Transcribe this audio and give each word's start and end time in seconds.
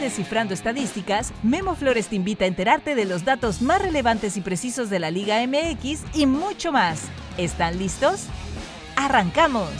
Descifrando 0.00 0.52
Estadísticas, 0.52 1.32
Memo 1.42 1.74
Flores 1.74 2.08
te 2.08 2.16
invita 2.16 2.44
a 2.44 2.48
enterarte 2.48 2.94
de 2.94 3.06
los 3.06 3.24
datos 3.24 3.62
más 3.62 3.80
relevantes 3.80 4.36
y 4.36 4.42
precisos 4.42 4.90
de 4.90 4.98
la 4.98 5.10
Liga 5.10 5.44
MX 5.46 6.04
y 6.14 6.26
mucho 6.26 6.70
más. 6.70 7.08
¿Están 7.38 7.78
listos? 7.78 8.26
¡Arrancamos! 8.94 9.70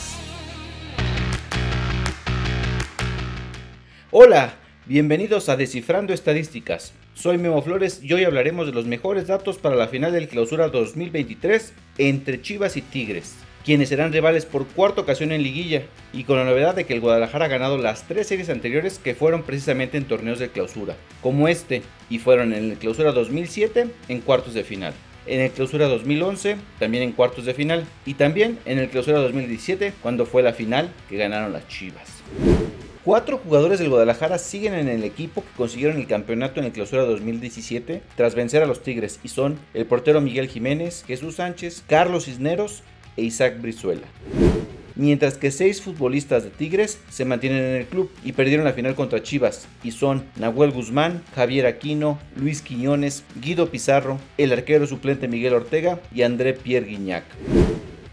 Hola, 4.09 4.55
bienvenidos 4.87 5.49
a 5.49 5.55
Descifrando 5.55 6.13
Estadísticas. 6.13 6.93
Soy 7.13 7.37
Memo 7.37 7.61
Flores 7.61 7.99
y 8.01 8.13
hoy 8.13 8.23
hablaremos 8.23 8.65
de 8.65 8.73
los 8.73 8.85
mejores 8.85 9.27
datos 9.27 9.57
para 9.57 9.75
la 9.75 9.87
final 9.87 10.13
del 10.13 10.27
Clausura 10.27 10.69
2023 10.69 11.73
entre 11.99 12.41
Chivas 12.41 12.75
y 12.75 12.81
Tigres 12.81 13.35
quienes 13.63 13.89
serán 13.89 14.13
rivales 14.13 14.45
por 14.45 14.65
cuarta 14.67 15.01
ocasión 15.01 15.31
en 15.31 15.43
liguilla, 15.43 15.83
y 16.13 16.23
con 16.23 16.37
la 16.37 16.45
novedad 16.45 16.75
de 16.75 16.85
que 16.85 16.93
el 16.93 17.01
Guadalajara 17.01 17.45
ha 17.45 17.49
ganado 17.49 17.77
las 17.77 18.07
tres 18.07 18.27
series 18.27 18.49
anteriores 18.49 18.99
que 18.99 19.15
fueron 19.15 19.43
precisamente 19.43 19.97
en 19.97 20.05
torneos 20.05 20.39
de 20.39 20.49
clausura, 20.49 20.95
como 21.21 21.47
este, 21.47 21.81
y 22.09 22.19
fueron 22.19 22.53
en 22.53 22.71
el 22.71 22.77
clausura 22.77 23.11
2007 23.11 23.87
en 24.07 24.21
cuartos 24.21 24.53
de 24.53 24.63
final, 24.63 24.93
en 25.25 25.41
el 25.41 25.51
clausura 25.51 25.87
2011 25.87 26.57
también 26.79 27.03
en 27.03 27.11
cuartos 27.11 27.45
de 27.45 27.53
final, 27.53 27.85
y 28.05 28.15
también 28.15 28.57
en 28.65 28.79
el 28.79 28.89
clausura 28.89 29.19
2017 29.19 29.93
cuando 30.01 30.25
fue 30.25 30.43
la 30.43 30.53
final 30.53 30.89
que 31.09 31.17
ganaron 31.17 31.53
las 31.53 31.67
Chivas. 31.67 32.23
Cuatro 33.03 33.37
jugadores 33.37 33.79
del 33.79 33.89
Guadalajara 33.89 34.37
siguen 34.37 34.73
en 34.73 34.89
el 34.89 35.05
equipo 35.05 35.41
que 35.41 35.55
consiguieron 35.55 35.95
el 35.95 36.07
campeonato 36.07 36.59
en 36.59 36.65
el 36.65 36.73
clausura 36.73 37.05
2017 37.05 38.01
tras 38.17 38.35
vencer 38.35 38.63
a 38.63 38.65
los 38.65 38.83
Tigres 38.83 39.21
y 39.23 39.29
son 39.29 39.57
el 39.73 39.85
portero 39.85 40.19
Miguel 40.19 40.49
Jiménez, 40.49 41.05
Jesús 41.07 41.35
Sánchez, 41.35 41.85
Carlos 41.87 42.25
Cisneros 42.25 42.83
e 43.17 43.23
Isaac 43.23 43.61
Brizuela. 43.61 44.07
Mientras 44.95 45.37
que 45.37 45.51
seis 45.51 45.81
futbolistas 45.81 46.43
de 46.43 46.49
Tigres 46.49 46.99
se 47.09 47.25
mantienen 47.25 47.63
en 47.63 47.75
el 47.75 47.85
club 47.85 48.09
y 48.23 48.31
perdieron 48.31 48.65
la 48.65 48.73
final 48.73 48.95
contra 48.95 49.21
Chivas, 49.21 49.67
y 49.83 49.91
son 49.91 50.23
Nahuel 50.37 50.71
Guzmán, 50.71 51.21
Javier 51.35 51.67
Aquino, 51.67 52.17
Luis 52.35 52.63
Quiñones, 52.63 53.23
Guido 53.39 53.69
Pizarro, 53.69 54.17
el 54.39 54.53
arquero 54.53 54.87
suplente 54.87 55.27
Miguel 55.27 55.53
Ortega 55.53 55.99
y 56.13 56.23
André 56.23 56.53
Pierre 56.53 56.87
Guignac 56.87 57.25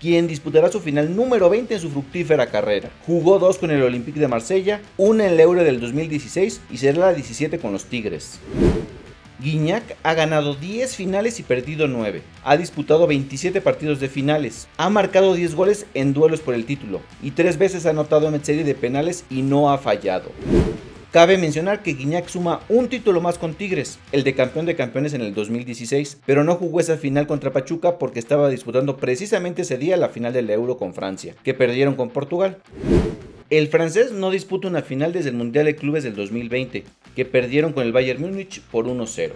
quien 0.05 0.27
disputará 0.27 0.71
su 0.71 0.81
final 0.81 1.17
número 1.17 1.49
20 1.49 1.73
en 1.73 1.81
su 1.81 1.89
fructífera 1.89 2.49
carrera. 2.49 2.91
Jugó 3.07 3.39
dos 3.39 3.57
con 3.57 3.71
el 3.71 3.83
Olympique 3.83 4.21
de 4.21 4.29
Marsella, 4.29 4.83
una 4.99 5.27
en 5.27 5.33
el 5.33 5.41
Euro 5.41 5.65
del 5.65 5.81
2016 5.81 6.61
y 6.71 6.77
será 6.77 6.99
la 6.99 7.15
17 7.15 7.59
con 7.59 7.73
los 7.73 7.87
Tigres. 7.87 8.39
Guiñac 9.45 9.99
ha 10.03 10.15
ganado 10.15 10.55
10 10.55 10.97
finales 10.97 11.39
y 11.39 11.43
perdido 11.43 11.87
9. 11.87 12.23
Ha 12.45 12.57
disputado 12.57 13.07
27 13.07 13.61
partidos 13.61 14.01
de 14.01 14.09
finales. 14.09 14.69
Ha 14.79 14.89
marcado 14.89 15.35
10 15.35 15.55
goles 15.55 15.85
en 15.93 16.15
duelos 16.15 16.41
por 16.41 16.55
el 16.55 16.65
título. 16.65 17.03
Y 17.23 17.33
3 17.33 17.59
veces 17.59 17.85
ha 17.85 17.91
anotado 17.91 18.27
en 18.27 18.43
serie 18.43 18.65
de 18.65 18.75
penales 18.75 19.27
y 19.29 19.43
no 19.43 19.71
ha 19.71 19.77
fallado. 19.77 20.33
Cabe 21.13 21.37
mencionar 21.37 21.83
que 21.83 21.93
Guiñac 21.93 22.27
suma 22.27 22.61
un 22.71 22.89
título 22.89 23.21
más 23.21 23.37
con 23.37 23.53
Tigres, 23.53 23.99
el 24.13 24.25
de 24.25 24.35
campeón 24.35 24.65
de 24.65 24.77
campeones 24.77 25.13
en 25.13 25.21
el 25.21 25.35
2016, 25.35 26.21
pero 26.25 26.43
no 26.43 26.57
jugó 26.57 26.81
esa 26.81 26.97
final 26.97 27.27
contra 27.27 27.53
Pachuca 27.53 27.99
porque 27.99 28.21
estaba 28.21 28.49
disputando 28.49 28.97
precisamente 28.97 29.63
ese 29.63 29.77
día 29.77 29.99
la 29.99 30.09
final 30.09 30.33
del 30.33 30.49
Euro 30.49 30.79
con 30.79 30.95
Francia, 30.95 31.35
que 31.45 31.53
perdieron 31.53 31.97
con 31.97 32.09
Portugal. 32.09 32.57
El 33.51 33.69
francés 33.69 34.11
no 34.11 34.31
disputa 34.31 34.69
una 34.69 34.81
final 34.81 35.13
desde 35.13 35.29
el 35.29 35.37
Mundial 35.37 35.67
de 35.67 35.77
Clubes 35.77 36.03
del 36.03 36.15
2020, 36.15 36.83
que 37.15 37.25
perdieron 37.27 37.75
con 37.75 37.85
el 37.85 37.93
Bayern 37.93 38.23
Múnich 38.23 38.63
por 38.63 38.87
1-0. 38.87 39.33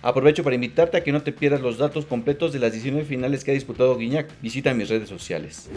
Aprovecho 0.00 0.42
para 0.42 0.54
invitarte 0.54 0.96
a 0.96 1.04
que 1.04 1.12
no 1.12 1.22
te 1.22 1.32
pierdas 1.32 1.60
los 1.60 1.76
datos 1.76 2.06
completos 2.06 2.54
de 2.54 2.60
las 2.60 2.72
19 2.72 3.04
finales 3.04 3.44
que 3.44 3.50
ha 3.50 3.54
disputado 3.54 3.98
Guiñac. 3.98 4.30
Visita 4.40 4.72
mis 4.72 4.88
redes 4.88 5.10
sociales. 5.10 5.68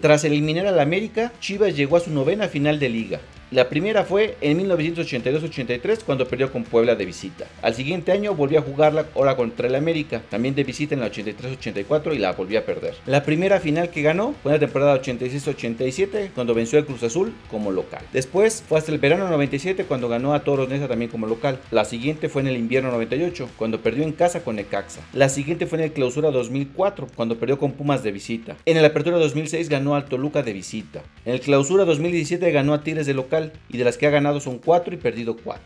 Tras 0.00 0.24
eliminar 0.24 0.66
al 0.66 0.80
América, 0.80 1.32
Chivas 1.38 1.76
llegó 1.76 1.98
a 1.98 2.00
su 2.00 2.10
novena 2.10 2.48
final 2.48 2.78
de 2.78 2.88
liga. 2.88 3.20
La 3.52 3.68
primera 3.68 4.04
fue 4.04 4.38
en 4.40 4.58
1982-83 4.66 6.04
cuando 6.06 6.26
perdió 6.26 6.50
con 6.50 6.64
Puebla 6.64 6.94
de 6.94 7.04
visita. 7.04 7.44
Al 7.60 7.74
siguiente 7.74 8.10
año 8.10 8.34
volvió 8.34 8.60
a 8.60 8.62
jugarla 8.62 9.04
ahora 9.14 9.36
contra 9.36 9.68
el 9.68 9.74
América, 9.74 10.22
también 10.30 10.54
de 10.54 10.64
visita 10.64 10.94
en 10.94 11.02
la 11.02 11.12
83-84 11.12 12.14
y 12.14 12.18
la 12.18 12.32
volvió 12.32 12.60
a 12.60 12.62
perder. 12.62 12.94
La 13.04 13.24
primera 13.24 13.60
final 13.60 13.90
que 13.90 14.00
ganó 14.00 14.34
fue 14.42 14.52
en 14.52 14.54
la 14.54 14.66
temporada 14.66 15.02
86-87 15.02 16.30
cuando 16.34 16.54
venció 16.54 16.78
al 16.78 16.86
Cruz 16.86 17.02
Azul 17.02 17.34
como 17.50 17.70
local. 17.70 18.00
Después 18.14 18.64
fue 18.66 18.78
hasta 18.78 18.90
el 18.90 18.96
verano 18.96 19.28
97 19.28 19.84
cuando 19.84 20.08
ganó 20.08 20.32
a 20.32 20.44
Toros 20.44 20.70
Neza 20.70 20.88
también 20.88 21.10
como 21.10 21.26
local. 21.26 21.58
La 21.70 21.84
siguiente 21.84 22.30
fue 22.30 22.40
en 22.40 22.48
el 22.48 22.56
invierno 22.56 22.90
98 22.90 23.50
cuando 23.58 23.82
perdió 23.82 24.02
en 24.04 24.12
casa 24.12 24.42
con 24.42 24.56
Necaxa. 24.56 25.02
La 25.12 25.28
siguiente 25.28 25.66
fue 25.66 25.76
en 25.76 25.84
el 25.84 25.92
clausura 25.92 26.30
2004 26.30 27.08
cuando 27.14 27.36
perdió 27.36 27.58
con 27.58 27.72
Pumas 27.72 28.02
de 28.02 28.12
visita. 28.12 28.56
En 28.64 28.78
el 28.78 28.84
apertura 28.86 29.18
2006 29.18 29.68
ganó 29.68 29.94
al 29.94 30.06
Toluca 30.06 30.42
de 30.42 30.54
visita. 30.54 31.02
En 31.26 31.34
el 31.34 31.40
clausura 31.40 31.84
2017 31.84 32.50
ganó 32.50 32.72
a 32.72 32.82
Tigres 32.82 33.04
de 33.04 33.12
local 33.12 33.41
y 33.68 33.78
de 33.78 33.84
las 33.84 33.96
que 33.96 34.06
ha 34.06 34.10
ganado 34.10 34.40
son 34.40 34.58
4 34.58 34.94
y 34.94 34.98
perdido 34.98 35.36
4. 35.36 35.62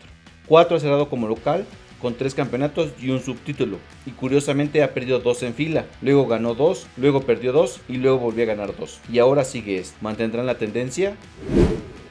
4 0.46 0.76
ha 0.76 0.80
cerrado 0.80 1.08
como 1.08 1.26
local 1.26 1.66
con 2.00 2.14
3 2.14 2.34
campeonatos 2.34 2.90
y 3.00 3.10
un 3.10 3.20
subtítulo. 3.20 3.78
Y 4.06 4.12
curiosamente 4.12 4.82
ha 4.82 4.94
perdido 4.94 5.18
2 5.18 5.42
en 5.42 5.54
fila. 5.54 5.86
Luego 6.02 6.26
ganó 6.26 6.54
2, 6.54 6.86
luego 6.96 7.22
perdió 7.22 7.52
2 7.52 7.80
y 7.88 7.96
luego 7.96 8.18
volvió 8.18 8.44
a 8.44 8.46
ganar 8.46 8.76
2. 8.76 9.00
Y 9.12 9.18
ahora 9.18 9.44
sigue 9.44 9.78
esto. 9.78 9.96
¿Mantendrán 10.00 10.46
la 10.46 10.58
tendencia? 10.58 11.16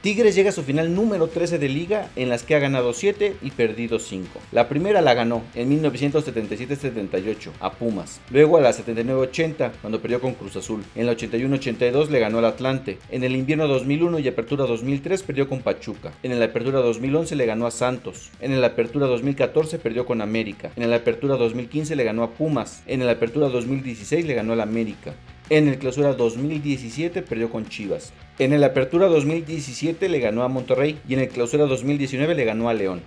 Tigres 0.05 0.35
llega 0.35 0.51
a 0.51 0.53
su 0.53 0.61
final 0.61 0.93
número 0.93 1.29
13 1.29 1.57
de 1.57 1.67
liga 1.67 2.11
en 2.15 2.29
las 2.29 2.43
que 2.43 2.53
ha 2.53 2.59
ganado 2.59 2.93
7 2.93 3.37
y 3.41 3.49
perdido 3.49 3.97
5. 3.97 4.39
La 4.51 4.69
primera 4.69 5.01
la 5.01 5.15
ganó 5.15 5.41
en 5.55 5.81
1977-78 5.81 7.49
a 7.59 7.71
Pumas, 7.71 8.21
luego 8.29 8.57
a 8.57 8.61
la 8.61 8.69
79-80 8.69 9.71
cuando 9.81 10.03
perdió 10.03 10.21
con 10.21 10.35
Cruz 10.35 10.57
Azul. 10.57 10.83
En 10.93 11.07
la 11.07 11.13
81-82 11.13 12.09
le 12.09 12.19
ganó 12.19 12.37
al 12.37 12.45
Atlante. 12.45 12.99
En 13.09 13.23
el 13.23 13.35
invierno 13.35 13.67
2001 13.67 14.19
y 14.19 14.27
apertura 14.27 14.67
2003 14.67 15.23
perdió 15.23 15.49
con 15.49 15.61
Pachuca. 15.61 16.11
En 16.21 16.37
la 16.37 16.45
apertura 16.45 16.81
2011 16.81 17.35
le 17.35 17.47
ganó 17.47 17.65
a 17.65 17.71
Santos. 17.71 18.29
En 18.41 18.61
la 18.61 18.67
apertura 18.67 19.07
2014 19.07 19.79
perdió 19.79 20.05
con 20.05 20.21
América. 20.21 20.69
En 20.75 20.87
la 20.87 20.97
apertura 20.97 21.35
2015 21.35 21.95
le 21.95 22.03
ganó 22.03 22.21
a 22.21 22.29
Pumas. 22.29 22.83
En 22.85 23.03
la 23.03 23.13
apertura 23.13 23.49
2016 23.49 24.23
le 24.23 24.35
ganó 24.35 24.53
al 24.53 24.61
América. 24.61 25.15
En 25.49 25.67
el 25.67 25.79
clausura 25.79 26.13
2017 26.13 27.23
perdió 27.23 27.49
con 27.49 27.67
Chivas. 27.67 28.13
En 28.37 28.51
el 28.51 28.65
apertura 28.65 29.07
2017 29.07 30.09
le 30.09 30.19
ganó 30.19 30.43
a 30.43 30.49
Monterrey 30.49 30.99
y 31.07 31.13
en 31.13 31.21
el 31.21 31.29
clausura 31.29 31.67
2019 31.67 32.35
le 32.35 32.43
ganó 32.43 32.67
a 32.67 32.73
León. 32.73 33.01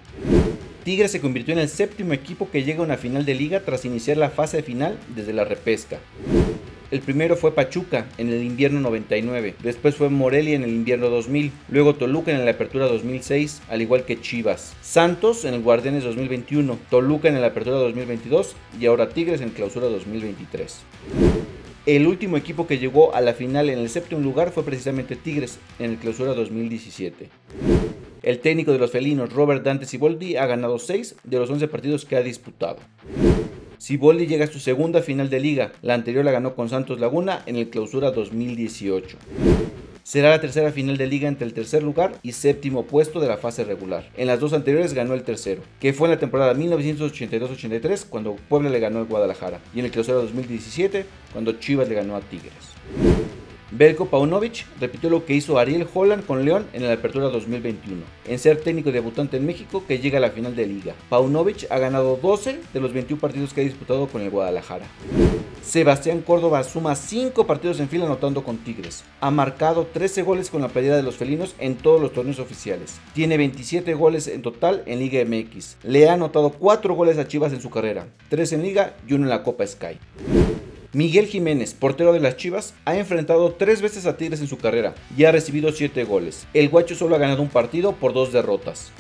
Tigres 0.85 1.11
se 1.11 1.21
convirtió 1.21 1.53
en 1.53 1.61
el 1.61 1.69
séptimo 1.69 2.15
equipo 2.15 2.51
que 2.51 2.65
llega 2.65 2.81
a 2.81 2.85
una 2.85 2.97
final 2.97 3.27
de 3.27 3.35
liga 3.35 3.61
tras 3.61 3.85
iniciar 3.85 4.17
la 4.17 4.31
fase 4.31 4.63
final 4.63 4.99
desde 5.15 5.35
la 5.35 5.45
repesca. 5.45 5.99
El 6.91 7.01
primero 7.01 7.37
fue 7.37 7.55
Pachuca 7.55 8.07
en 8.17 8.31
el 8.31 8.43
invierno 8.43 8.81
99, 8.81 9.57
después 9.63 9.97
fue 9.97 10.09
Morelia 10.09 10.57
en 10.57 10.63
el 10.63 10.71
invierno 10.71 11.11
2000, 11.11 11.53
luego 11.69 11.95
Toluca 11.95 12.33
en 12.33 12.47
la 12.47 12.53
apertura 12.53 12.87
2006, 12.87 13.61
al 13.69 13.83
igual 13.83 14.07
que 14.07 14.23
Chivas, 14.23 14.75
Santos 14.81 15.45
en 15.45 15.53
el 15.53 15.61
Guardianes 15.61 16.05
2021, 16.05 16.79
Toluca 16.89 17.29
en 17.29 17.39
la 17.39 17.49
apertura 17.49 17.77
2022 17.77 18.57
y 18.81 18.87
ahora 18.87 19.11
Tigres 19.11 19.43
en 19.43 19.51
clausura 19.51 19.89
2023. 19.89 20.79
El 21.89 22.07
último 22.07 22.37
equipo 22.37 22.67
que 22.67 22.77
llegó 22.77 23.15
a 23.15 23.23
la 23.23 23.33
final 23.33 23.71
en 23.71 23.79
el 23.79 23.89
séptimo 23.89 24.21
lugar 24.21 24.51
fue 24.51 24.63
precisamente 24.63 25.17
Tigres 25.17 25.59
en 25.79 25.93
el 25.93 25.97
clausura 25.97 26.35
2017. 26.35 27.31
El 28.23 28.41
técnico 28.41 28.73
de 28.73 28.79
los 28.79 28.91
felinos, 28.91 29.33
Robert 29.33 29.65
Dante 29.65 29.87
Siboldi, 29.87 30.37
ha 30.37 30.45
ganado 30.45 30.79
6 30.79 31.17
de 31.25 31.39
los 31.39 31.49
11 31.49 31.67
partidos 31.69 32.05
que 32.05 32.17
ha 32.17 32.23
disputado. 32.23 32.77
Siboldi 33.79 34.27
llega 34.27 34.45
a 34.45 34.49
su 34.49 34.59
segunda 34.59 35.01
final 35.01 35.31
de 35.31 35.41
liga, 35.41 35.73
la 35.81 35.95
anterior 35.95 36.27
la 36.27 36.33
ganó 36.33 36.55
con 36.55 36.69
Santos 36.69 37.01
Laguna 37.01 37.43
en 37.47 37.57
el 37.57 37.71
clausura 37.71 38.11
2018. 38.11 39.17
Será 40.09 40.31
la 40.31 40.41
tercera 40.41 40.73
final 40.73 40.97
de 40.97 41.07
liga 41.07 41.29
entre 41.29 41.47
el 41.47 41.53
tercer 41.53 41.83
lugar 41.83 42.15
y 42.23 42.33
séptimo 42.33 42.87
puesto 42.87 43.21
de 43.21 43.29
la 43.29 43.37
fase 43.37 43.63
regular. 43.63 44.09
En 44.17 44.27
las 44.27 44.41
dos 44.41 44.55
anteriores 44.55 44.95
ganó 44.95 45.13
el 45.13 45.23
tercero, 45.23 45.61
que 45.81 45.93
fue 45.93 46.09
en 46.09 46.15
la 46.15 46.19
temporada 46.19 46.55
1982-83 46.55 48.07
cuando 48.09 48.37
Puebla 48.49 48.71
le 48.71 48.81
ganó 48.81 49.01
al 49.01 49.05
Guadalajara 49.05 49.61
y 49.75 49.81
en 49.81 49.85
el 49.85 49.91
clausura 49.91 50.17
2017 50.17 51.05
cuando 51.35 51.53
Chivas 51.53 51.91
le 51.91 51.97
ganó 51.97 52.17
a 52.17 52.23
Tigres. 52.23 53.18
Belko 53.71 54.07
Paunovic 54.07 54.65
repitió 54.81 55.11
lo 55.11 55.27
que 55.27 55.35
hizo 55.35 55.59
Ariel 55.59 55.87
Holland 55.93 56.25
con 56.25 56.43
León 56.43 56.67
en 56.73 56.87
la 56.87 56.95
Apertura 56.95 57.29
2021, 57.29 58.03
en 58.27 58.39
ser 58.39 58.63
técnico 58.63 58.91
debutante 58.93 59.37
en 59.37 59.45
México 59.45 59.85
que 59.87 59.99
llega 59.99 60.17
a 60.17 60.23
la 60.23 60.31
final 60.31 60.57
de 60.57 60.67
liga. 60.67 60.95
Paunovic 61.11 61.71
ha 61.71 61.79
ganado 61.79 62.17
12 62.17 62.61
de 62.73 62.81
los 62.81 62.95
21 62.95 63.21
partidos 63.21 63.53
que 63.53 63.61
ha 63.61 63.65
disputado 63.65 64.07
con 64.07 64.23
el 64.23 64.31
Guadalajara. 64.31 64.87
Sebastián 65.63 66.23
Córdoba 66.23 66.65
suma 66.65 66.97
5 66.97 67.47
partidos 67.47 67.79
en 67.81 67.91
fila 67.91 68.07
anotando 68.07 68.43
con 68.43 68.57
Tigres. 68.57 69.05
Ha 69.21 69.31
marcado 69.31 69.87
13 69.93 70.23
goles 70.23 70.49
con 70.49 70.63
la 70.63 70.69
playera 70.69 70.97
de 70.97 71.03
los 71.03 71.17
felinos 71.17 71.55
en 71.59 71.77
todos 71.77 72.01
los 72.01 72.15
torneos 72.15 72.39
oficiales. 72.39 72.99
Tiene 73.13 73.37
27 73.37 73.93
goles 73.93 74.29
en 74.29 74.41
total 74.41 74.83
en 74.87 74.99
Liga 74.99 75.23
MX. 75.27 75.77
Le 75.83 76.09
ha 76.09 76.15
anotado 76.15 76.51
4 76.51 76.95
goles 76.95 77.19
a 77.19 77.29
Chivas 77.29 77.53
en 77.53 77.61
su 77.61 77.69
carrera, 77.69 78.07
3 78.31 78.55
en 78.55 78.63
Liga 78.63 78.97
y 79.07 79.13
1 79.13 79.25
en 79.25 79.31
la 79.31 79.43
Copa 79.43 79.67
Sky. 79.67 79.99
Miguel 80.95 81.27
Jiménez, 81.27 81.75
portero 81.75 82.15
de 82.15 82.21
las 82.21 82.39
Chivas, 82.39 82.73
ha 82.87 82.97
enfrentado 82.97 83.53
tres 83.53 83.83
veces 83.83 84.07
a 84.07 84.17
Tigres 84.17 84.41
en 84.41 84.47
su 84.47 84.57
carrera 84.57 84.95
y 85.19 85.25
ha 85.25 85.33
recibido 85.33 85.71
siete 85.71 86.05
goles. 86.05 86.47
El 86.55 86.71
guacho 86.71 86.95
solo 86.95 87.15
ha 87.15 87.19
ganado 87.19 87.43
un 87.43 87.51
partido 87.51 87.93
por 87.93 88.15
dos 88.15 88.33
derrotas. 88.33 88.91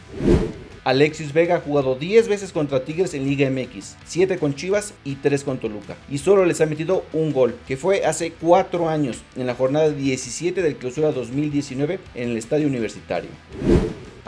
Alexis 0.84 1.32
Vega 1.32 1.56
ha 1.56 1.60
jugado 1.60 1.96
10 1.96 2.28
veces 2.28 2.52
contra 2.52 2.84
Tigres 2.84 3.12
en 3.12 3.24
Liga 3.24 3.50
MX, 3.50 3.96
7 4.06 4.38
con 4.38 4.54
Chivas 4.54 4.94
y 5.04 5.16
3 5.16 5.44
con 5.44 5.58
Toluca. 5.58 5.96
Y 6.10 6.18
solo 6.18 6.46
les 6.46 6.62
ha 6.62 6.66
metido 6.66 7.04
un 7.12 7.32
gol, 7.32 7.56
que 7.66 7.76
fue 7.76 8.06
hace 8.06 8.32
4 8.32 8.88
años, 8.88 9.22
en 9.36 9.46
la 9.46 9.54
jornada 9.54 9.90
17 9.90 10.62
del 10.62 10.76
clausura 10.76 11.12
2019 11.12 11.98
en 12.14 12.30
el 12.30 12.36
estadio 12.38 12.66
universitario. 12.66 13.30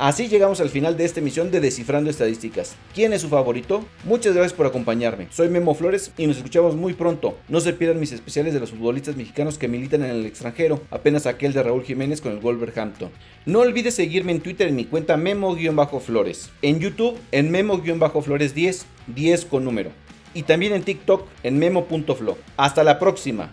Así 0.00 0.28
llegamos 0.28 0.62
al 0.62 0.70
final 0.70 0.96
de 0.96 1.04
esta 1.04 1.20
emisión 1.20 1.50
de 1.50 1.60
Descifrando 1.60 2.08
Estadísticas. 2.08 2.74
¿Quién 2.94 3.12
es 3.12 3.20
su 3.20 3.28
favorito? 3.28 3.84
Muchas 4.04 4.32
gracias 4.32 4.54
por 4.54 4.64
acompañarme. 4.64 5.28
Soy 5.30 5.50
Memo 5.50 5.74
Flores 5.74 6.10
y 6.16 6.26
nos 6.26 6.38
escuchamos 6.38 6.74
muy 6.74 6.94
pronto. 6.94 7.36
No 7.48 7.60
se 7.60 7.74
pierdan 7.74 8.00
mis 8.00 8.12
especiales 8.12 8.54
de 8.54 8.60
los 8.60 8.70
futbolistas 8.70 9.16
mexicanos 9.16 9.58
que 9.58 9.68
militan 9.68 10.02
en 10.02 10.12
el 10.12 10.24
extranjero, 10.24 10.80
apenas 10.90 11.26
aquel 11.26 11.52
de 11.52 11.62
Raúl 11.62 11.84
Jiménez 11.84 12.22
con 12.22 12.32
el 12.32 12.38
Wolverhampton. 12.38 13.10
No 13.44 13.60
olvides 13.60 13.94
seguirme 13.94 14.32
en 14.32 14.40
Twitter 14.40 14.68
en 14.68 14.76
mi 14.76 14.86
cuenta 14.86 15.18
Memo-Flores, 15.18 16.48
en 16.62 16.80
YouTube 16.80 17.18
en 17.30 17.50
Memo-Flores 17.50 18.54
10, 18.54 18.86
10 19.08 19.44
con 19.44 19.66
número, 19.66 19.90
y 20.32 20.44
también 20.44 20.72
en 20.72 20.82
TikTok 20.82 21.28
en 21.42 21.58
Memo.flo. 21.58 22.38
Hasta 22.56 22.84
la 22.84 22.98
próxima. 22.98 23.52